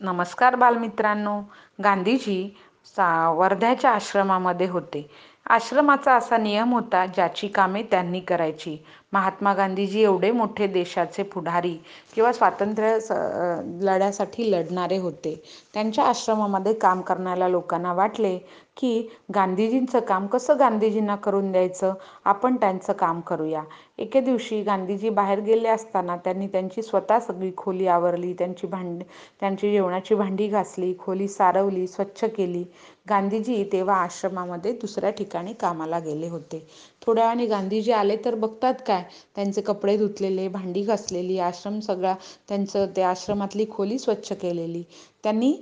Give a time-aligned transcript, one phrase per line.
[0.00, 1.40] नमस्कार बालमित्रांनो.
[1.84, 2.56] गांधीजी
[2.96, 5.10] सा वर्ध्याच्या आश्रमामध्ये होते.
[5.46, 8.76] आश्रमाचा असा नियम होता ज्याची कामे त्यांनी करायची.
[9.14, 11.76] महात्मा गांधीजी एवढे मोठे देशाचे पुढारी
[12.14, 13.12] किंवा स्वातंत्र्य स
[13.82, 15.34] लढ्यासाठी लढणारे होते.
[15.74, 18.36] त्यांच्या आश्रमामध्ये काम करणाऱ्या लोकांना वाटले
[18.76, 21.92] की गांधीजींचं काम कसं गांधीजींना करून द्यायचं?
[22.24, 23.62] आपण त्यांचं काम करूया.
[23.98, 29.04] एके दिवशी गांधीजी बाहेर गेले असताना त्यांनी त्यांची स्वतः सगळी खोली आवरली त्यांची भांडी
[29.40, 32.64] त्यांची जेवणाची भांडी घासली खोली सारवली स्वच्छ केली.
[33.08, 36.66] गांधीजी तेव्हा आश्रमामध्ये दुसऱ्या ठिकाणी कामाला गेले होते.
[37.02, 39.03] थोड्या वेळाने गांधीजी आले तर बघतात काय?
[39.36, 42.14] त्यांचे कपडे धुतलेले भांडी घासलेली आश्रम सगळा
[42.48, 44.82] त्यांचं ते आश्रमातली खोली स्वच्छ केलेली.
[45.24, 45.52] त्यांनी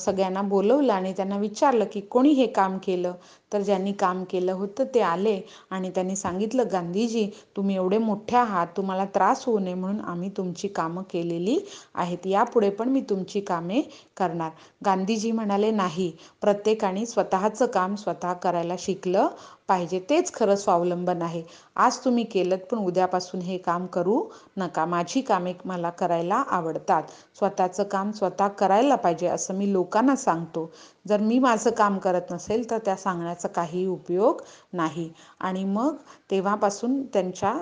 [0.00, 3.12] सगळ्यांना बोलवलं आणि त्यांना विचारलं की कोणी हे काम केलं?
[3.52, 8.66] तर ज्यांनी काम केलं होतं ते आले आणि त्यांनी सांगितलं गांधीजी तुम्ही एवढे मोठे आहात
[8.76, 11.58] तुम्हाला त्रास होऊ नये म्हणून आम्ही तुमची कामं केलेली
[11.94, 12.26] आहेत.
[12.26, 13.82] यापुढे पण मी तुमची कामे
[14.16, 14.50] करणार.
[14.84, 16.10] गांधीजी म्हणाले नाही.
[16.42, 19.28] प्रत्येकाने स्वतःचं काम स्वतः करायला शिकलं
[19.68, 21.42] पाहिजे तेच खरं स्वावलंबन आहे.
[21.76, 24.20] आज तुम्ही केलं पण उद्यापासून हे काम करू
[24.56, 24.84] नका.
[24.86, 27.02] माझी कामे मला करायला आवडतात.
[27.38, 30.70] स्वतःचं काम स्वतः करायला पाहिजे असं मी लोकांना सांगतो.
[31.08, 35.10] जर मी माझं काम करत नसेल तर त्या सांगण्याचा काही उपयोग नाही.
[35.40, 35.96] आणि मग
[36.30, 37.52] तेव्हापासून त्यांच्या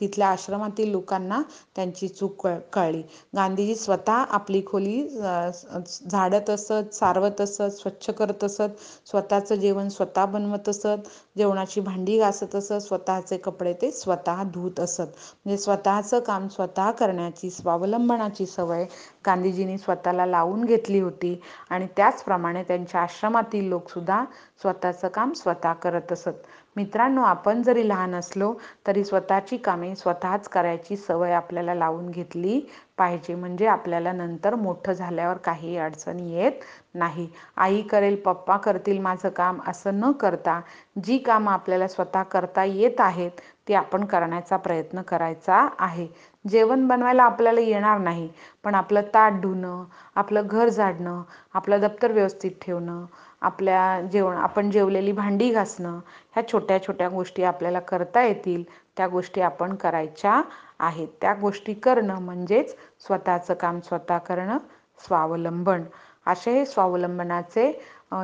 [0.00, 1.40] तिथल्या आश्रमातील लोकांना
[1.76, 3.02] त्यांची चूक कळली.
[3.36, 8.70] गांधीजी स्वतः आपली खोली झाडत असत सारवत असत स्वच्छ करत असत.
[9.06, 11.08] स्वतःचं जेवण स्वतः बनवत असत.
[11.38, 15.06] जेवणाची भांडी घासत असत स्वतःचे कपडे ते स्वतः धुत असत.
[15.44, 18.84] म्हणजे स्वतःचं काम स्वतः करण्याची स्वावलंबनाची सवय
[19.26, 21.40] गांधीजींनी स्वतःला लावून घेतली होती.
[21.70, 24.24] आणि त्याचप्रमाणे त्यांच्या आश्रमातील लोकसुद्धा
[24.62, 26.32] स्वतःचं काम स्वतः करत असत.
[26.78, 28.52] मित्रांनो आपण जरी लहान असलो
[28.86, 32.60] तरी स्वतःची कामे स्वतःच करायची सवय आपल्याला लावून घेतली
[32.98, 33.34] पाहिजे.
[33.34, 36.60] म्हणजे आपल्याला नंतर मोठं झाल्यावर काही अडचणी येत
[36.94, 37.28] नाही.
[37.56, 40.60] आई करेल पप्पा करतील माझं काम असं न करता
[41.04, 46.06] जी कामं आपल्याला स्वतः करता येत आहेत ती आपण करण्याचा प्रयत्न करायचा आहे.
[46.44, 48.28] जेवण बनवायला आपल्याला येणार नाही
[48.64, 49.84] पण आपलं ताट धुणं
[50.16, 51.22] आपलं घर झाडणं
[51.54, 53.04] आपलं दप्तर व्यवस्थित ठेवणं
[53.42, 55.98] आपल्या जेवण आपण जेवलेली भांडी घासणं
[56.34, 58.62] ह्या छोट्या छोट्या गोष्टी आपल्याला करता येतील
[58.96, 60.40] त्या गोष्टी आपण करायच्या
[60.80, 61.08] आहेत.
[61.20, 64.58] त्या गोष्टी करणं म्हणजेच स्वतःचं काम स्वतः करणं
[65.00, 65.82] स्वावलंबन.
[66.26, 67.72] असे हे स्वावलंबनाचे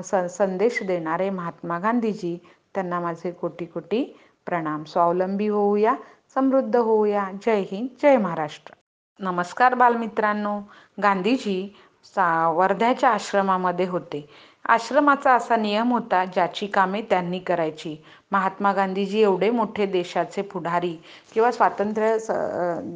[0.05, 2.37] स संदेश देणारे महात्मा गांधीजी
[2.75, 4.05] त्यांना माझे कोटी कोटी
[4.47, 4.84] प्रणाम.
[4.84, 5.94] स्वावलंबी होऊया
[6.34, 7.27] समृद्ध होऊया.
[7.47, 8.75] जय हिंद जय महाराष्ट्र.
[9.21, 10.60] नमस्कार बालमित्रांनो.
[11.03, 14.31] गांधीजी सा वर्ध्याच्या आश्रमामध्ये होते.
[14.69, 17.97] आश्रमाचा असा नियम होता ज्याची कामे त्यांनी करायची.
[18.34, 20.97] महात्मा गांधीजी एवढे मोठे देशाचे पुढारी
[21.34, 22.31] किंवा स्वातंत्र्य स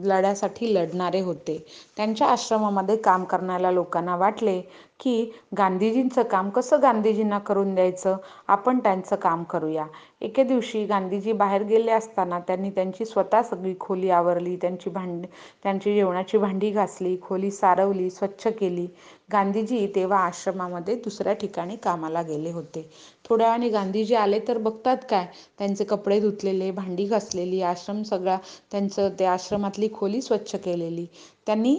[0.05, 1.57] लढ्यासाठी लढणारे होते.
[1.97, 4.61] त्यांच्या आश्रमामध्ये काम करणाऱ्या लोकांना वाटले
[5.01, 8.17] की गांधीजींचं काम कसं गांधीजींना करून द्यायचं?
[8.49, 9.85] आपण त्यांचं काम करूया.
[10.21, 15.29] एके दिवशी गांधीजी बाहेर गेले असताना त्यांनी त्यांची स्वतः सगळी खोली आवरली त्यांची भांडी
[15.63, 18.87] त्यांची जेवणाची भांडी घासली खोली सारवली स्वच्छ केली.
[19.33, 22.89] गांधीजी तेव्हा आश्रमामध्ये दुसऱ्या ठिकाणी कामाला गेले होते.
[23.31, 25.27] थोड्या वेळाने गांधीजी आले तर बघतात काय?
[25.59, 28.37] त्यांचे कपडे धुतलेले भांडी घासलेली आश्रम सगळा
[28.71, 31.07] त्यांचं ते आश्रमातली खोली स्वच्छ केलेली.
[31.49, 31.75] त्यांनी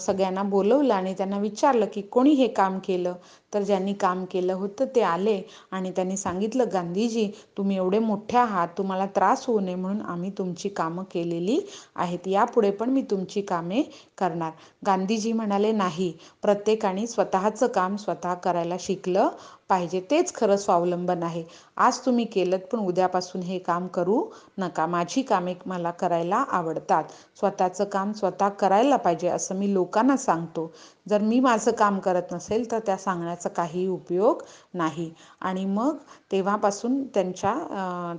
[0.00, 3.14] सगळ्यांना बोलवलं आणि त्यांना विचारलं की कोणी हे काम केलं?
[3.52, 5.40] तर ज्यांनी काम केलं होतं ते आले
[5.72, 10.68] आणि त्यांनी सांगितलं गांधीजी तुम्ही एवढे मोठे आहात तुम्हाला त्रास होऊ नये म्हणून आम्ही तुमची
[10.70, 11.58] कामं केलेली
[11.96, 12.26] आहेत.
[12.26, 13.82] यापुढे पण मी तुमची कामे
[14.18, 14.50] करणार.
[14.86, 16.12] गांधीजी म्हणाले नाही.
[16.42, 19.28] प्रत्येकाने स्वतःचं काम स्वतः करायला शिकलं
[19.68, 20.00] पाहिजे.
[20.10, 21.44] तेच खरं स्वावलंबन आहे.
[21.76, 24.22] आज तुम्ही केलं पण उद्यापासून हे काम करू
[24.58, 24.86] नका.
[24.86, 27.04] माझी कामे मला करायला आवडतात.
[27.36, 30.70] स्वतःचं काम स्वतः करायला पाहिजे असं मी लोकांना सांगतो.
[31.06, 34.42] जर मी माझं काम करत नसेल तर त्या सांगण्याचा काही उपयोग
[34.74, 35.10] नाही.
[35.40, 35.96] आणि मग
[36.32, 37.54] तेव्हापासून त्यांच्या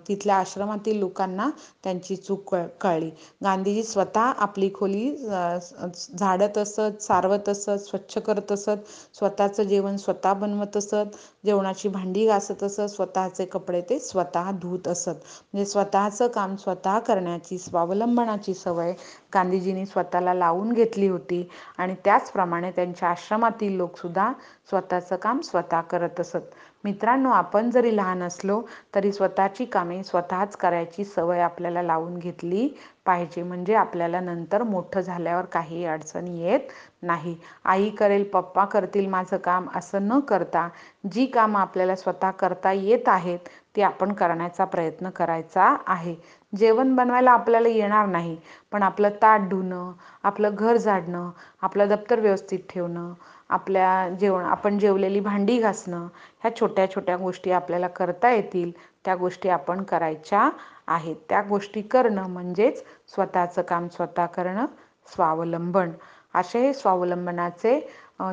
[0.07, 1.49] तिथल्या आश्रमातील लोकांना
[1.83, 3.09] त्यांची चूक कळली.
[3.43, 8.77] गांधीजी स्वतः आपली खोली झाडत असत सारवत असत स्वच्छ करत असत.
[9.13, 11.15] स्वतःचं जेवण स्वतः बनवत असत.
[11.43, 12.81] जेवणाची भांडी घासत असत.
[12.87, 15.15] स्वतःचे कपडे ते स्वतः धुत असत.
[15.53, 18.93] म्हणजे स्वतःचं काम स्वतः करण्याची स्वावलंबनाची सवय
[19.33, 21.47] गांधीजींनी स्वतःला लावून घेतली होती.
[21.77, 24.31] आणि त्याचप्रमाणे त्यांच्या आश्रमातील लोकसुद्धा
[24.69, 26.41] स्वतःचं काम स्वतः करत असत.
[26.83, 28.61] मित्रांनो आपण जरी लहान असलो
[28.95, 32.67] तरी स्वतःची कामे स्वतःच करायची सवय आपल्याला लावून घेतली
[33.05, 33.43] पाहिजे.
[33.43, 36.69] म्हणजे आपल्याला नंतर मोठं झाल्यावर काही अडचणी येत
[37.03, 37.35] नाही.
[37.65, 40.67] आई करेल पप्पा करतील माझं काम असं न करता
[41.11, 46.15] जी कामं आपल्याला स्वतः करता येत आहेत ती आपण करण्याचा प्रयत्न करायचा आहे.
[46.53, 48.35] जेवण बनवायला आपल्याला येणार नाही
[48.71, 49.91] पण आपलं ताट धुणं
[50.23, 51.29] आपलं घर झाडणं
[51.61, 53.13] आपलं दप्तर व्यवस्थित ठेवणं
[53.49, 56.07] आपल्या जेवण आपण जेवलेली भांडी घासणं
[56.43, 58.71] ह्या छोट्या छोट्या गोष्टी आपल्याला करता येतील.
[59.05, 60.49] त्या गोष्टी आपण करायच्या
[60.87, 61.15] आहेत.
[61.29, 64.65] त्या गोष्टी करणं म्हणजेच स्वतःचं काम स्वतः करणं
[65.07, 65.91] स्वावलंबन.
[66.35, 67.79] असे हे स्वावलंबनाचे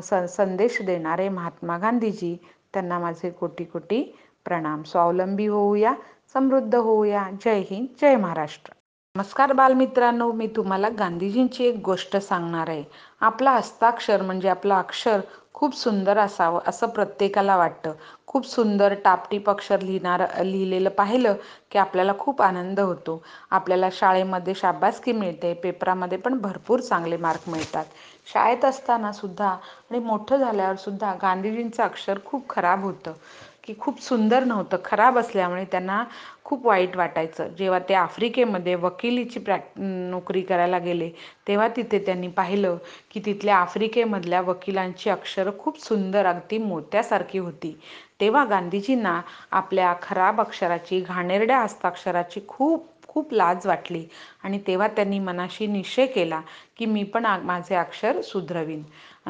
[0.03, 2.37] स संदेश देणारे महात्मा गांधीजी
[2.75, 4.03] त्यांना माझे कोटी कोटी
[4.47, 4.83] प्रणाम.
[4.83, 5.95] स्वावलंबी होऊया
[6.35, 7.29] समृद्ध होऊया.
[7.45, 8.73] जय हिंद जय महाराष्ट्र.
[9.15, 12.85] नमस्कार बालमित्रांनो मी तुम्हाला गांधीजींची एक गोष्ट सांगणार आहे.
[13.21, 15.21] आपला हस्ताक्षर म्हणजे आपलं अक्षर
[15.55, 17.93] खूप सुंदर असावं असं प्रत्येकाला वाटतं.
[18.27, 21.35] खूप सुंदर टापटीप अक्षर लिहिणार लिहिलेलं पाहिलं
[21.71, 23.23] की आपल्याला खूप आनंद होतो.
[23.51, 27.85] आपल्याला शाळेमध्ये शाबासकी मिळते पेपरामध्ये पण भरपूर चांगले मार्क मिळतात.
[28.33, 33.13] शाळेत असताना सुद्धा आणि मोठं झाल्यावर सुद्धा गांधीजींचं अक्षर खूप खराब होतं.
[33.65, 36.03] की खूप सुंदर नव्हतं खराब असल्यामुळे त्यांना
[36.45, 37.49] खूप वाईट वाटायचं.
[37.59, 41.11] जेव्हा ते आफ्रिकेमध्ये वकिलीची प्रॅक नोकरी करायला गेले
[41.49, 42.77] तेव्हा तिथे त्यांनी पाहिलं
[43.11, 47.77] की तिथल्या आफ्रिकेमधल्या वकिलांची अक्षरं खूप सुंदर अगदी मोत्यासारखी होती.
[48.21, 49.21] तेव्हा गांधीजींना
[49.53, 54.05] आपल्या खराब अक्षराची घाणेरड्या हस्ताक्षराची खूप खूप लाज वाटली.
[54.45, 56.41] आणि तेव्हा त्यांनी मनाशी निश्चय केला
[56.79, 58.83] की मी पण माझे अक्षर सुधरवीन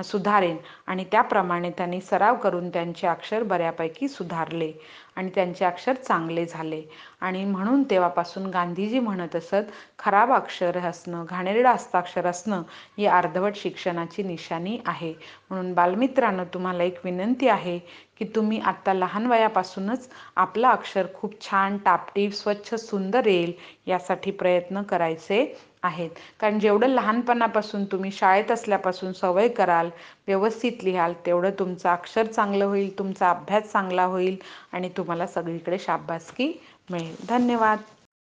[0.03, 0.57] सुधारेन.
[0.87, 4.73] आणि त्याप्रमाणे त्यांनी सराव करून त्यांचे अक्षर बऱ्यापैकी सुधारले
[5.17, 6.83] आणि त्यांचे अक्षर चांगले झाले.
[7.21, 12.63] आणि म्हणून तेव्हापासून गांधीजी म्हणत असत खराब अक्षर असणं घाणेरडं हस्ताक्षर असणं
[12.99, 15.13] ही अर्धवट शिक्षणाची निशाणी आहे
[15.51, 17.79] म्हणून बालमित्रांनो तुम्हाला एक विनंती आहे
[18.19, 23.53] की तुम्ही आत्ता लहान वयापासूनच आपलं अक्षर खूप छान टापटीप स्वच्छ सुंदर येईल
[23.87, 25.45] यासाठी प्रयत्न करायचे
[25.83, 26.11] आहेत.
[26.41, 29.91] कारण जेवढं लहानपणापासून तुम्ही शाळेत असल्यापासून सवय कराल
[30.27, 34.37] व्यवस्थित लिहाल तेवढं तुमचं अक्षर चांगलं होईल तुमचा अभ्यास चांगला होईल
[34.73, 36.53] आणि तुम्हाला सगळीकडे शाबासकी
[36.91, 37.15] मिळेल.
[37.29, 37.79] धन्यवाद.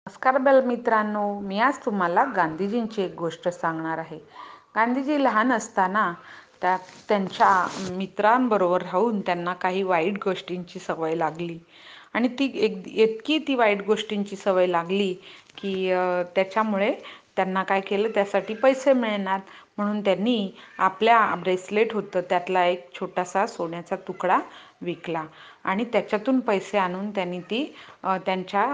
[0.07, 4.17] नमस्कार बल मित्रांनो मी आज तुम्हाला गांधीजींची एक गोष्ट सांगणार आहे.
[4.75, 6.11] गांधीजी लहान असताना
[6.61, 6.75] त्या
[7.09, 7.49] त्यांच्या
[7.91, 11.57] मित्रांबरोबर राहून त्यांना काही वाईट गोष्टींची सवय लागली.
[12.13, 15.13] आणि ती एक इतकी ती वाईट गोष्टींची सवय लागली
[15.57, 15.73] की
[16.35, 16.91] त्याच्यामुळे
[17.35, 19.39] त्यांना काय केलं त्यासाठी पैसे मिळणार.
[19.77, 24.39] म्हणून त्यांनी आपल्या ब्रेसलेट होतं त्यातला एक छोटासा सोन्याचा तुकडा
[24.81, 25.23] विकला.
[25.63, 27.63] आणि त्याच्यातून पैसे आणून त्यांनी ती
[28.03, 28.65] त्यांच्या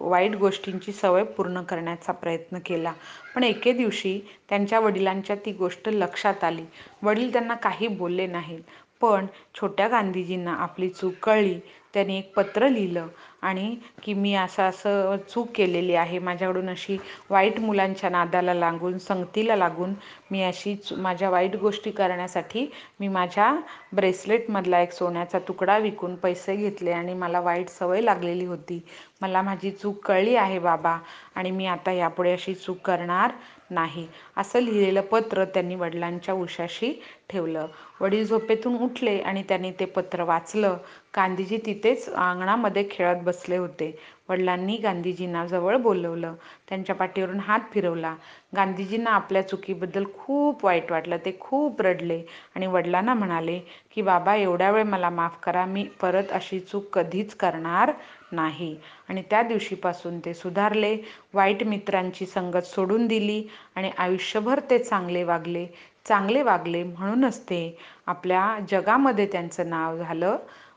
[0.00, 2.92] वाईट गोष्टींची सवय पूर्ण करण्याचा प्रयत्न केला.
[3.34, 4.18] पण एके दिवशी
[4.48, 6.64] त्यांच्या वडिलांच्या ती गोष्ट लक्षात आली.
[7.02, 8.60] वडील त्यांना काही बोलले नाहीत.
[9.00, 11.58] पण छोट्या गांधीजींना आपली चूक कळली.
[11.98, 13.06] त्याने एक पत्र लिहिलं
[13.42, 16.96] आणि की मी असं असं चूक केलेली आहे माझ्याकडून अशी
[17.30, 19.94] वाईट मुलांच्या नादाला लागून संगतीला लागून
[20.30, 22.66] मी अशी माझ्या वाईट गोष्टी करण्यासाठी
[23.00, 23.52] मी माझ्या
[23.92, 28.80] ब्रेसलेटमधला एक सोन्याचा तुकडा विकून पैसे घेतले आणि मला वाईट सवय लागलेली होती.
[29.20, 30.96] मला माझी चूक कळली आहे बाबा
[31.34, 33.30] आणि मी आता यापुढे अशी चूक करणार
[33.70, 34.06] नाही.
[34.36, 36.92] असं लिहिलेलं पत्र त्यांनी वडिलांच्या उशाशी
[37.30, 37.66] ठेवलं.
[38.00, 40.76] वडील झोपेतून उठले आणि त्यांनी ते पत्र वाचलं.
[41.16, 43.90] गांधीजी तिथेच अंगणामध्ये खेळत बसले होते.
[44.28, 46.34] वडिलांनी गांधीजींना जवळ बोलवलं.
[46.68, 48.14] त्यांच्या पाठीवरून हात फिरवला.
[48.56, 51.16] गांधीजींना आपल्या चुकीबद्दल खूप वाईट वाटलं.
[51.24, 52.22] ते खूप रडले
[52.56, 53.58] आणि वडिलांना म्हणाले
[53.92, 55.64] की बाबा एवढ्या वेळ मला माफ करा.
[55.66, 57.92] मी परत अशी चूक कधीच करणार
[58.32, 58.74] नाही.
[59.08, 60.96] आणि त्या दिवशीपासून ते सुधारले
[61.34, 63.42] वाईट मित्रांची संगत सोडून दिली
[63.76, 65.66] आणि आयुष्यभर ते चांगले वागले
[66.06, 67.60] चांगले वागले म्हणूनच ते
[68.06, 70.36] आपल्या जगामध्ये त्यांचं नाव झालं.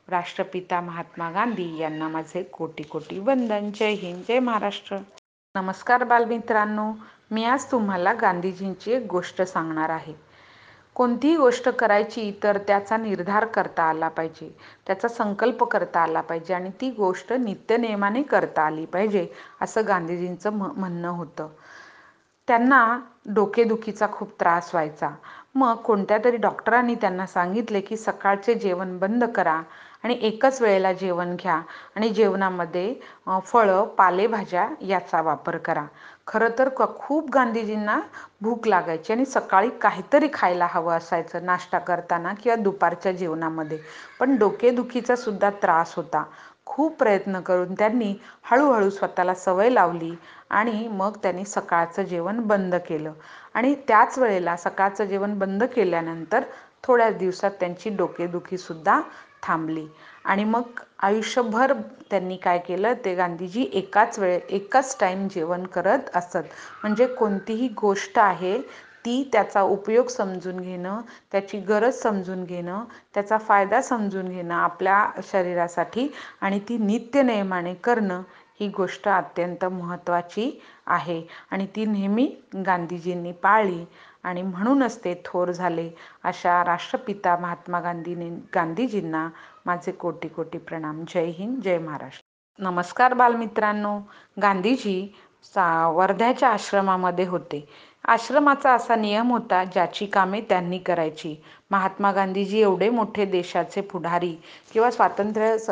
[0.09, 3.69] राष्ट्रपिता महात्मा गांधी यांना माझे कोटी कोटी वंदन.
[3.71, 4.97] जय हिंद जय महाराष्ट्र.
[5.55, 6.91] नमस्कार बालमित्रांनो
[7.31, 10.13] मी आज तुम्हाला गांधीजींची एक गोष्ट सांगणार आहे.
[10.95, 14.49] कोणतीही गोष्ट करायची तर त्याचा निर्धार करता आला पाहिजे.
[14.87, 19.27] त्याचा संकल्प करता आला पाहिजे आणि ती गोष्ट नित्यनियमाने करता आली पाहिजे
[19.61, 21.47] असं गांधीजींचं म म्हणणं होतं.
[22.47, 25.09] त्यांना डोकेदुखीचा खूप त्रास व्हायचा.
[25.55, 29.61] मग कोणत्या तरी डॉक्टरांनी त्यांना सांगितले की सकाळचे जेवण बंद करा
[30.03, 31.59] आणि एकच वेळेला जेवण घ्या
[31.95, 32.93] आणि जेवणामध्ये
[33.45, 35.85] फळं पालेभाज्या याचा वापर करा.
[36.31, 37.99] खरं तर क खूप गांधीजींना
[38.41, 43.77] भूक लागायची आणि सकाळी काहीतरी खायला हवं असायचं नाश्ता करताना किंवा दुपारच्या जेवणामध्ये.
[44.19, 46.23] पण डोकेदुखीचा सुद्धा त्रास होता.
[46.65, 50.13] खूप प्रयत्न करून त्यांनी हळूहळू स्वतःला सवय लावली
[50.51, 53.13] आणि मग त्यांनी सकाळचं जेवण बंद केलं.
[53.53, 56.43] आणि त्याच वेळेला सकाळचं जेवण बंद केल्यानंतर
[56.83, 58.99] थोड्याच दिवसात त्यांची डोकेदुखीसुद्धा
[59.43, 59.87] थांबली.
[60.25, 61.73] आणि मग आयुष्यभर
[62.09, 66.37] त्यांनी काय केलं ते गांधीजी एकाच वेळे एकाच टाईम जेवण करत असत.
[66.83, 68.57] म्हणजे कोणतीही गोष्ट आहे
[69.05, 70.99] ती त्याचा उपयोग समजून घेणं
[71.31, 76.07] त्याची गरज समजून घेणं त्याचा फायदा समजून घेणं आपल्या शरीरासाठी
[76.41, 78.21] आणि ती नित्यनेमाने करणं
[78.59, 80.51] ही गोष्ट अत्यंत महत्त्वाची
[80.87, 81.21] आहे.
[81.51, 82.25] आणि ती नेहमी
[82.65, 83.83] गांधीजींनी पाळली.
[84.23, 85.89] आणि म्हणूनच ते थोर झाले
[86.23, 89.27] अशा राष्ट्रपिता महात्मा गांधीने गांधीजींना
[89.65, 91.03] माझे कोटी कोटी प्रणाम.
[91.07, 92.63] जय हिंद जय महाराष्ट्र.
[92.63, 93.97] नमस्कार बालमित्रांनो.
[94.41, 95.13] गांधीजी
[95.43, 97.65] सा वर्ध्याच्या आश्रमामध्ये होते.
[98.05, 101.35] आश्रमाचा असा नियम होता ज्याची कामे त्यांनी करायची.
[101.71, 104.33] महात्मा गांधीजी एवढे मोठे देशाचे पुढारी
[104.73, 105.69] किंवा स्वातंत्र्य स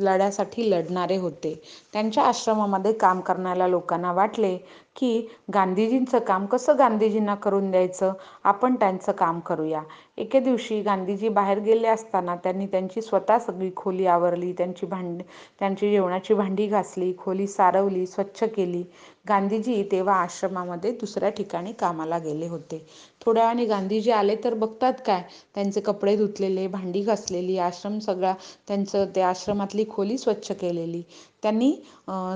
[0.00, 1.54] लढ्यासाठी लढणारे होते.
[1.92, 4.56] त्यांच्या आश्रमामध्ये काम करणाऱ्या लोकांना वाटले
[4.96, 8.12] की गांधीजींचं काम कसं गांधीजींना करून द्यायचं?
[8.44, 9.80] आपण त्यांचं काम करूया.
[10.18, 15.24] एके दिवशी गांधीजी बाहेर गेले असताना त्यांनी त्यांची स्वतः सगळी खोली आवरली त्यांची भांडी
[15.60, 18.82] त्यांची जेवणाची भांडी घासली खोली सारवली स्वच्छ केली.
[19.28, 22.84] गांधीजी तेव्हा आश्रमामध्ये दुसऱ्या ठिकाणी कामाला गेले होते.
[23.20, 25.21] थोड्या वेळाने गांधीजी आले तर बघतात काय?
[25.54, 28.34] त्यांचे कपडे धुतलेले भांडी घासलेली आश्रम सगळा
[28.68, 31.02] त्यांचं त्या आश्रमातली खोली स्वच्छ केलेली.
[31.42, 31.72] त्यांनी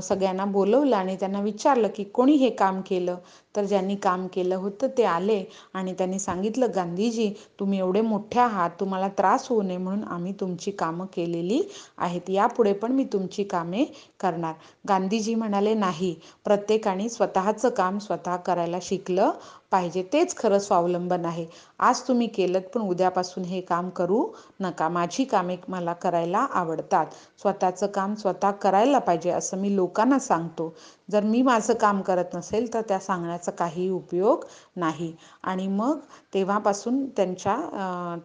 [0.02, 3.16] सगळ्यांना बोलवलं आणि त्यांना विचारलं की कोणी हे काम केलं?
[3.54, 5.42] तर ज्यांनी काम केलं होतं ते आले
[5.74, 10.70] आणि त्यांनी सांगितलं गांधीजी तुम्ही एवढे मोठे आहात तुम्हाला त्रास होऊ नये म्हणून आम्ही तुमची
[10.70, 11.60] कामं केलेली
[11.98, 12.30] आहेत.
[12.30, 13.84] यापुढे पण मी तुमची कामे
[14.20, 14.54] करणार.
[14.88, 16.14] गांधीजी म्हणाले नाही.
[16.44, 19.30] प्रत्येकाने स्वतःचं काम स्वतः करायला शिकलं
[19.72, 20.02] पाहिजे.
[20.12, 21.46] तेच खरं स्वावलंबन आहे.
[21.80, 24.26] आज तुम्ही केलं पण उद्यापासून हे काम करू
[24.60, 24.88] नका.
[24.88, 27.06] माझी कामे मला करायला आवडतात.
[27.42, 30.74] स्वतःचं काम स्वतः करायला पाहिजे असं मी लोकांना सांगतो.
[31.08, 34.44] जर मी माझं काम करत नसेल तर त्या सांगण्याचा काही उपयोग
[34.76, 35.12] नाही.
[35.44, 35.98] आणि मग
[36.34, 37.56] तेव्हापासून त्यांच्या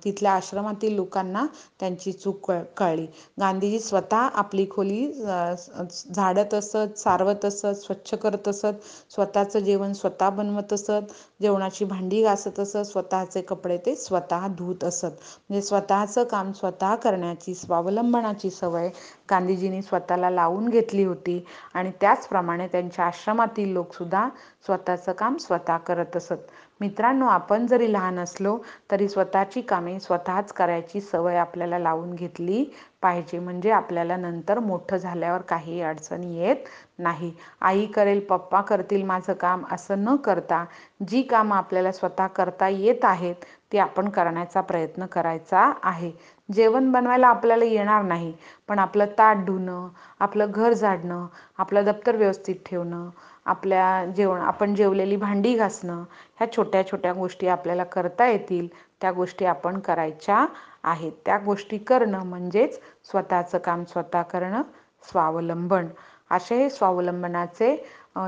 [0.03, 1.45] तिथल्या आश्रमातील लोकांना
[1.79, 3.05] त्यांची चूक कळ कळली.
[3.39, 8.73] गांधीजी स्वतः आपली खोली झाडत असत सारवत असत स्वच्छ करत असत.
[9.11, 11.11] स्वतःचं जेवण स्वतः बनवत असत.
[11.41, 12.77] जेवणाची भांडी घासत असत.
[12.83, 15.11] स्वतःचे कपडे ते स्वतः धुत असत.
[15.49, 18.89] म्हणजे स्वतःचं काम स्वतः करण्याची स्वावलंबनाची सवय
[19.29, 21.43] गांधीजींनी स्वतःला लावून घेतली होती.
[21.73, 24.27] आणि त्याचप्रमाणे त्यांच्या आश्रमातील लोकसुद्धा
[24.65, 26.37] स्वतःचं काम स्वतः करत असत.
[26.81, 28.57] मित्रांनो आपण जरी लहान असलो
[28.91, 32.63] तरी स्वतःची कामे स्वतःच करायची सवय आपल्याला लावून घेतली
[33.01, 33.39] पाहिजे.
[33.39, 36.67] म्हणजे आपल्याला नंतर मोठं झाल्यावर काही अडचण येत
[36.99, 37.31] नाही.
[37.61, 40.63] आई करेल पप्पा करतील माझं काम असं न करता
[41.07, 46.11] जी कामं आपल्याला स्वतः करता येत आहेत ती आपण करण्याचा प्रयत्न करायचा आहे.
[46.53, 48.33] जेवण बनवायला आपल्याला येणार नाही.
[48.67, 49.87] पण आपलं ताट धुणं
[50.19, 51.25] आपलं घर झाडणं
[51.57, 53.09] आपलं दप्तर व्यवस्थित ठेवणं
[53.45, 56.03] आपल्या जेवण आपण जेवलेली भांडी घासणं
[56.39, 58.67] ह्या छोट्या छोट्या गोष्टी आपल्याला करता येतील.
[59.01, 60.45] त्या गोष्टी आपण करायच्या
[60.83, 61.11] आहेत.
[61.25, 64.61] त्या गोष्टी करणं म्हणजेच स्वतःचं काम स्वतः करणं
[65.03, 65.87] स्वावलंबन.
[66.31, 67.75] असे हे स्वावलंबनाचे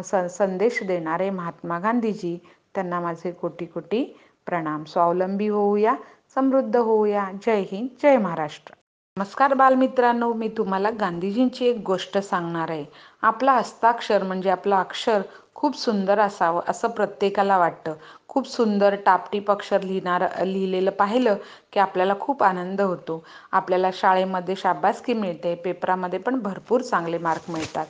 [0.04, 2.38] स संदेश देणारे महात्मा गांधीजी
[2.76, 4.04] त्यांना माझे कोटी कोटी
[4.48, 4.84] प्रणाम.
[4.84, 5.96] स्वावलंबी होऊया
[6.36, 7.30] समृद्ध होऊया.
[7.46, 8.74] जय हिंद जय महाराष्ट्र.
[9.18, 12.86] नमस्कार बालमित्रांनो मी तुम्हाला गांधीजींची एक गोष्ट सांगणार आहे.
[13.22, 15.22] आपला हस्ताक्षर म्हणजे आपलं अक्षर
[15.56, 17.94] खूप सुंदर असावं असं प्रत्येकाला वाटतं.
[18.28, 21.36] खूप सुंदर टापटीप अक्षर लिहिणार लिहिलेलं पाहिलं
[21.74, 23.24] की आपल्याला खूप आनंद होतो.
[23.52, 27.86] आपल्याला शाळेमध्ये शाबासकी मिळते पेपरामध्ये पण भरपूर चांगले मार्क मिळतात.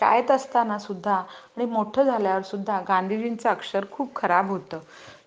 [0.00, 4.78] शाळेत असताना सुद्धा आणि मोठं झाल्यावर सुद्धा गांधीजींचं अक्षर खूप खराब होतं.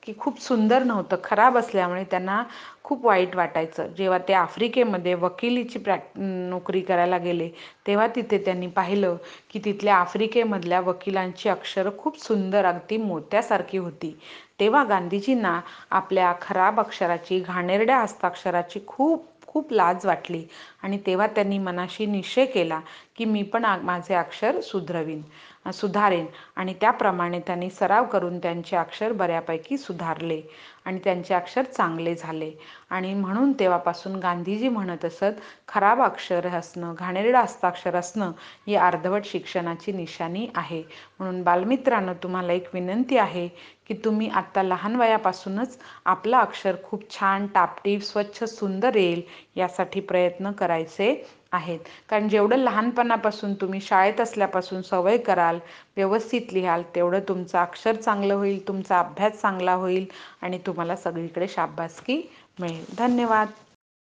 [0.03, 2.43] की खूप सुंदर नव्हतं खराब असल्यामुळे त्यांना
[2.84, 3.88] खूप वाईट वाटायचं.
[3.98, 7.50] जेव्हा ते आफ्रिकेमध्ये वकिलीची प्रॅक् नोकरी करायला गेले
[7.88, 9.15] तेव्हा तिथे त्यांनी पाहिलं
[9.51, 14.15] की तिथल्या आफ्रिकेमधल्या वकिलांची अक्षरं खूप सुंदर अगदी मोत्यासारखी होती.
[14.60, 15.60] तेव्हा गांधीजींना
[15.91, 20.43] आपल्या खराब अक्षराची घाणेरड्या हस्ताक्षराची खूप खूप लाज वाटली
[20.84, 22.79] आणि तेव्हा त्यांनी मनाशी निश्चय केला
[23.17, 25.22] की मी पण माझे अक्षर सुधरवीन.
[25.65, 26.25] सुधारेन.
[26.56, 30.41] आणि त्याप्रमाणे त्यांनी सराव करून त्यांचे अक्षर बऱ्यापैकी सुधारले
[30.86, 32.51] आणि त्यांचे अक्षर चांगले झाले.
[32.89, 38.32] आणि म्हणून तेव्हापासून गांधीजी म्हणत असत खराब अक्षर असणं घाणेरडं हस्ताक्षर असणं
[38.68, 40.82] ही अर्धवट शिक्षणाची निशाणी आहे.
[41.20, 43.48] म्हणून बालमित्रांनो तुम्हाला एक विनंती आहे
[43.88, 49.22] की तुम्ही आत्ता लहान वयापासूनच आपलं अक्षर खूप छान टापटीप स्वच्छ सुंदर येईल
[49.56, 51.13] यासाठी प्रयत्न करायचे
[51.51, 51.79] आहेत.
[52.10, 55.60] कारण जेवढं लहानपणापासून तुम्ही शाळेत असल्यापासून सवय कराल
[55.98, 60.05] व्यवस्थित लिहाल तेवढं तुमचं अक्षर चांगलं होईल तुमचा अभ्यास चांगला होईल
[60.41, 62.22] आणि तुम्हाला सगळीकडे शाबासकी
[62.60, 62.86] मिळेल.
[62.98, 63.48] धन्यवाद.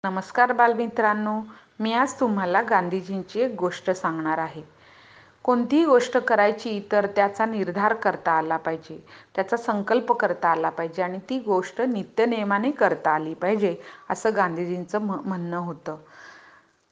[0.04, 1.40] नमस्कार बालमित्रांनो.
[1.80, 4.62] मी आज तुम्हाला गांधीजींची एक गोष्ट सांगणार आहे.
[5.44, 8.98] कोणतीही गोष्ट करायची तर त्याचा निर्धार करता आला पाहिजे
[9.34, 13.74] त्याचा संकल्प करता आला पाहिजे आणि ती गोष्ट नित्यनियमाने करता आली पाहिजे
[14.10, 15.96] असं गांधीजींचं म म्हणणं होतं.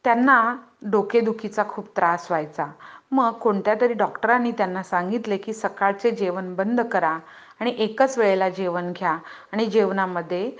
[0.05, 0.37] त्यांना
[0.83, 2.67] डोकेदुखीचा खूप त्रास व्हायचा.
[3.13, 7.19] मग कोणत्या तरी डॉक्टरांनी त्यांना सांगितले की सकाळचे जेवण बंद करा
[7.61, 9.17] आणि एकच वेळेला जेवण घ्या
[9.53, 10.51] आणि जेवणामध्ये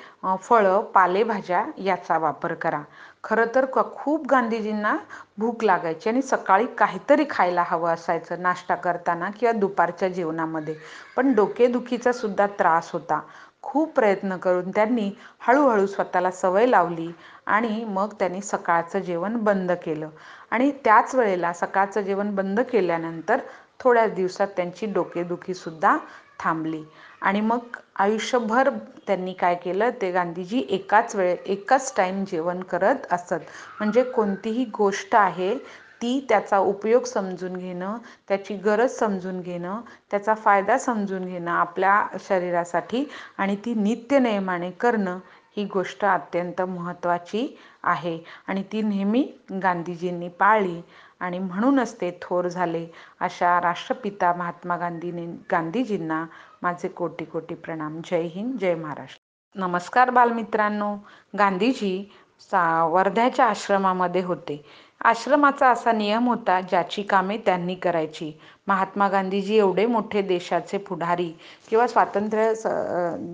[0.43, 2.81] फळं पालेभाज्या याचा वापर करा.
[3.25, 4.97] खरं तर खूप गांधीजींना
[5.39, 10.75] भूक लागायची आणि सकाळी काहीतरी खायला हवं असायचं नाश्ता करताना किंवा दुपारच्या जेवणामध्ये.
[11.17, 13.21] पण डोकेदुखीचा सुद्धा त्रास होता.
[13.63, 15.11] खूप प्रयत्न करून त्यांनी
[15.41, 17.11] हळूहळू स्वतःला सवय लावली
[17.47, 20.09] आणि मग त्यांनी सकाळचं जेवण बंद केलं.
[20.51, 23.41] आणि त्याच वेळेला सकाळचं जेवण बंद केल्यानंतर
[23.81, 25.97] थोड्याच दिवसात त्यांची डोकेदुखीसुद्धा
[26.41, 26.83] थांबली.
[27.23, 28.69] आणि मग आयुष्यभर
[29.07, 33.35] त्यांनी काय केलं ते गांधीजी एकाच वेळे एकाच टाईम जेवण करत असत.
[33.81, 35.55] म्हणजे कोणतीही गोष्ट आहे
[36.03, 37.97] ती त्याचा उपयोग समजून घेणं
[38.29, 43.05] त्याची गरज समजून घेणं त्याचा फायदा समजून घेणं आपल्या शरीरासाठी
[43.39, 45.19] आणि ती नित्यनेमाने करणं
[45.57, 47.47] ही गोष्ट अत्यंत महत्त्वाची
[47.83, 48.19] आहे.
[48.47, 49.23] आणि ती नेहमी
[49.63, 50.81] गांधीजींनी पाळली.
[51.21, 52.87] आणि म्हणूनच ते थोर झाले.
[53.21, 56.25] अशा राष्ट्रपिता महात्मा गांधीने गांधीजींना
[56.63, 58.01] माझे कोटी कोटी प्रणाम.
[58.05, 59.21] जय हिंद जय महाराष्ट्र.
[59.55, 60.95] नमस्कार बालमित्रांनो.
[61.39, 64.65] गांधीजी सा वर्ध्याच्या आश्रमामध्ये होते.
[65.01, 68.33] आश्रमाचा असा नियम होता ज्याची कामे त्यांनी करायची.
[68.69, 71.29] महात्मा गांधीजी एवढे मोठे देशाचे पुढारी
[71.69, 72.67] किंवा स्वातंत्र्य स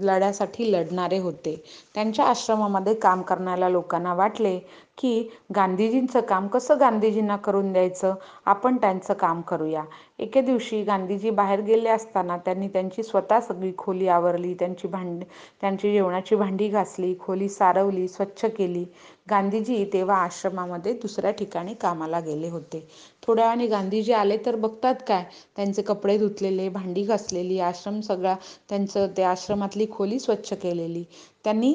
[0.03, 1.55] लढ्यासाठी लढणारे होते.
[1.95, 4.59] त्यांच्या आश्रमामध्ये काम करणाऱ्या लोकांना वाटले
[4.99, 8.15] की गांधीजींचं काम कसं गांधीजींना करून द्यायचं?
[8.47, 9.83] आपण त्यांचं काम करूया.
[10.19, 15.25] एके दिवशी गांधीजी बाहेर गेले असताना त्यांनी त्यांची स्वतः सगळी खोली आवरली त्यांची भांडी
[15.61, 18.85] त्यांची जेवणाची भांडी घासली खोली सारवली स्वच्छ केली.
[19.31, 22.87] गांधीजी तेव्हा आश्रमामध्ये दुसऱ्या ठिकाणी कामाला गेले होते.
[23.29, 25.25] थोड्या वेळाने गांधीजी आले तर बघतात काय?
[25.57, 28.35] त्यांचे कपडे धुतलेले भांडी घासलेली आश्रम सगळा
[28.69, 31.05] त्यांचं ते आश्रमातली खोली स्वच्छ केलेली.
[31.49, 31.73] त्यांनी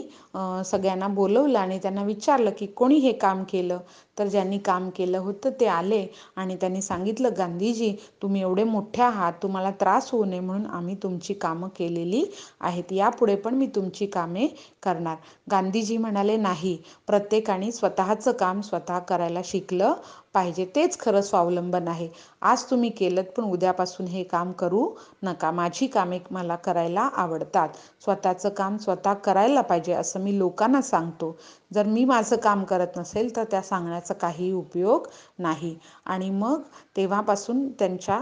[0.65, 3.77] सगळ्यांना बोलवलं आणि त्यांना विचारलं की कोणी हे काम केलं?
[4.19, 9.33] तर ज्यांनी काम केलं होतं ते आले आणि त्यांनी सांगितलं गांधीजी तुम्ही एवढे मोठे आहात
[9.43, 12.23] तुम्हाला त्रास होऊ नये म्हणून आम्ही तुमची कामं केलेली
[12.61, 12.91] आहेत.
[12.91, 14.47] यापुढे पण मी तुमची कामे
[14.83, 15.15] करणार.
[15.51, 16.77] गांधीजी म्हणाले नाही.
[17.07, 19.93] प्रत्येकाने स्वतःचं काम स्वतः करायला शिकलं
[20.33, 20.65] पाहिजे.
[20.75, 22.09] तेच खरं स्वावलंबन आहे.
[22.41, 24.87] आज तुम्ही केलं पण उद्यापासून हे काम करू
[25.23, 25.51] नका.
[25.51, 27.69] माझी कामे मला करायला आवडतात.
[28.03, 31.35] स्वतःचं काम स्वतः करायला पाहिजे असं मी लोकांना सांगतो.
[31.71, 35.07] जर मी माझं काम करत नसेल तर त्या सांगण्याचा काही उपयोग
[35.39, 35.75] नाही.
[36.05, 36.61] आणि मग
[36.97, 38.19] तेव्हापासून त्यांच्या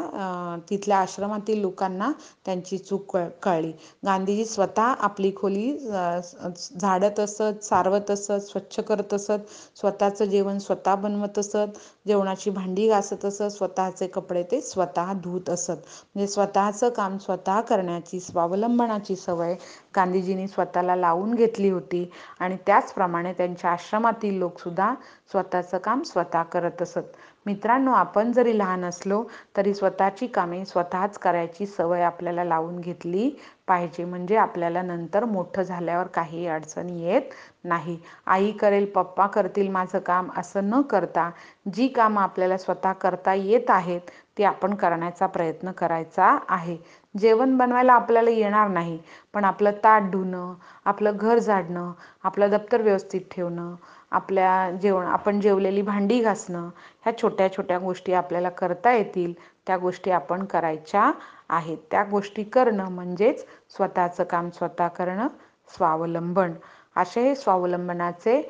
[0.70, 2.12] तिथल्या आश्रमातील लोकांना
[2.46, 3.72] त्यांची चूक कळली.
[4.06, 9.40] गांधीजी स्वतः आपली खोली झाडत असत सारवत असत स्वच्छ करत असत.
[9.76, 11.78] स्वतःचं जेवण स्वतः बनवत असत.
[12.06, 13.44] जेवणाची भांडी घासत असत.
[13.52, 15.78] स्वतःचे कपडे ते स्वतः धुत असत.
[16.16, 19.56] म्हणजे स्वतःचं काम स्वतः करण्याची स्वावलंबनाची सवय
[19.96, 24.94] गांधीजींनी स्वतःला लावून घेतली होती आणि त्याचप्रमाणे त्यांच्या आश्रमातील लोकसुद्धा
[25.32, 27.04] स्वतःचं काम स्वतः करत असत.
[27.46, 29.24] मित्रांनो आपण जरी लहान असलो
[29.58, 33.30] तरी स्वतःची कामे स्वतःच करायची सवय आपल्याला लावून घेतली
[33.68, 34.06] पाहिजे.
[34.06, 37.98] म्हणजे आपल्याला नंतर मोठं झाल्यावर काही अडचण येत नाही.
[38.28, 41.30] आई करेल पप्पा करतील माझं काम असं न करता
[41.74, 46.78] जी कामं आपल्याला स्वतः करता येत आहेत ती आपण करण्याचा प्रयत्न करायचा आहे.
[47.16, 48.98] जेवण बनवायला आपल्याला येणार नाही.
[49.34, 50.54] पण आपलं ताट धुणं
[50.86, 51.92] आपलं घर झाडणं
[52.24, 53.74] आपलं दप्तर व्यवस्थित ठेवणं
[54.12, 56.70] आपल्या जेवण आपण जेवलेली भांडी घासणं
[57.04, 59.34] ह्या छोट्या छोट्या गोष्टी आपल्याला करता येतील.
[59.68, 61.12] त्या गोष्टी आपण करायच्या
[61.50, 61.78] आहेत.
[61.92, 63.46] त्या गोष्टी करणं म्हणजेच
[63.76, 65.28] स्वतःचं काम स्वतः करणं
[65.70, 66.54] स्वावलंबन.
[66.96, 68.42] असे हे स्वावलंबनाचे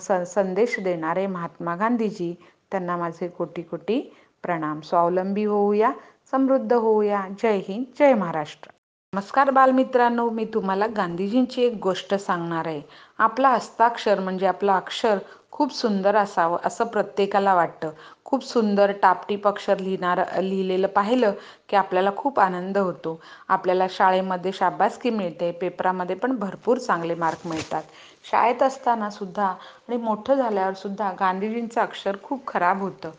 [0.00, 2.34] स संदेश देणारे महात्मा गांधीजी
[2.70, 4.00] त्यांना माझे कोटी कोटी
[4.44, 4.80] प्रणाम.
[4.80, 5.92] स्वावलंबी होऊया.
[6.34, 7.28] समृद्ध होऊया.
[7.42, 8.70] जय हिंद जय महाराष्ट्र.
[9.12, 12.80] नमस्कार बालमित्रांनो मी तुम्हाला गांधीजींची एक गोष्ट सांगणार आहे.
[13.18, 15.18] आपला हस्ताक्षर म्हणजे आपलं अक्षर
[15.50, 17.90] खूप सुंदर असावं असं प्रत्येकाला वाटतं.
[18.24, 21.32] खूप सुंदर टापटीप अक्षर लिहिणार लिहिलेलं पाहिलं
[21.68, 23.20] की आपल्याला खूप आनंद होतो.
[23.48, 27.82] आपल्याला शाळेमध्ये शाबासकी मिळते पेपरामध्ये पण भरपूर चांगले मार्क मिळतात.
[28.30, 33.10] शाळेत असताना सुद्धा आणि मोठं झाल्यावर सुद्धा गांधीजींचं अक्षर खूप खराब होतं.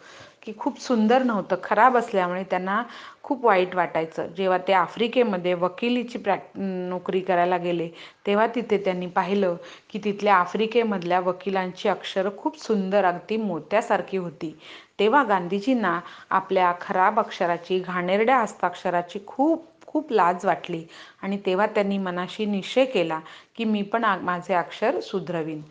[0.45, 2.81] की खूप सुंदर नव्हतं खराब असल्यामुळे त्यांना
[3.23, 4.27] खूप वाईट वाटायचं.
[4.37, 7.89] जेव्हा ते आफ्रिकेमध्ये वकिलीची प्रॅक नोकरी करायला गेले
[8.27, 9.55] तेव्हा तिथे त्यांनी पाहिलं
[9.89, 14.55] की तिथल्या आफ्रिकेमधल्या वकिलांची अक्षरं खूप सुंदर अगदी मोत्यासारखी होती.
[14.99, 20.81] तेव्हा गांधीजींना आपल्या खराब अक्षराची घाणेरड्या हस्ताक्षराची खूप खूप लाज वाटली
[21.23, 23.19] आणि तेव्हा त्यांनी मनाशी निश्चय केला
[23.55, 25.61] की मी पण माझे अक्षर सुधरवीन.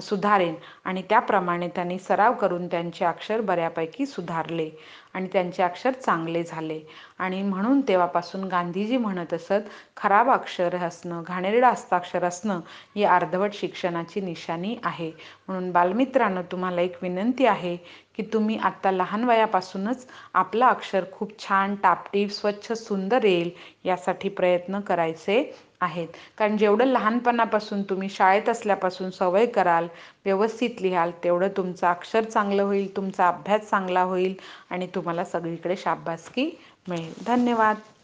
[0.00, 0.54] सुधारेन.
[0.84, 4.68] आणि त्याप्रमाणे त्यांनी सराव करून त्यांचे अक्षर बऱ्यापैकी सुधारले
[5.14, 6.80] आणि त्यांचे अक्षर चांगले झाले.
[7.18, 12.60] आणि म्हणून तेव्हापासून गांधीजी म्हणत असत खराब अक्षर असणं घाणेरडं हस्ताक्षर असणं
[12.96, 15.10] ही अर्धवट शिक्षणाची निशाणी आहे.
[15.48, 17.76] म्हणून बालमित्रांनो तुम्हाला एक विनंती आहे
[18.16, 23.50] की तुम्ही आत्ता लहान वयापासूनच आपलं अक्षर खूप छान टापटीप स्वच्छ सुंदर येईल
[23.84, 25.42] यासाठी प्रयत्न करायचे
[25.84, 26.08] आहेत.
[26.38, 29.86] कारण जेवढं लहानपणापासून तुम्ही शाळेत असल्यापासून सवय कराल
[30.24, 34.34] व्यवस्थित लिहाल तेवढं तुमचं अक्षर चांगलं होईल तुमचा अभ्यास चांगला होईल
[34.70, 36.50] आणि तुम्हाला सगळीकडे शाबासकी
[36.88, 37.12] मिळेल.
[37.26, 37.76] धन्यवाद.